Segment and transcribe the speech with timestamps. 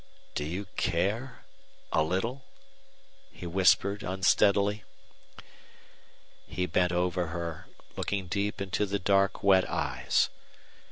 [0.33, 1.45] "Do you care
[1.93, 2.43] a little?"
[3.31, 4.83] he whispered, unsteadily.
[6.47, 10.31] He bent over her, looking deep into the dark wet eyes.